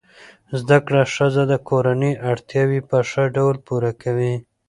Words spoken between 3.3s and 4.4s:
ډول پوره کوي.